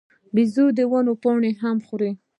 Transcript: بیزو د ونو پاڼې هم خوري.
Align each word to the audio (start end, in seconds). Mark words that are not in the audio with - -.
بیزو 0.35 0.65
د 0.77 0.79
ونو 0.91 1.13
پاڼې 1.23 1.51
هم 1.61 1.77
خوري. 1.85 2.11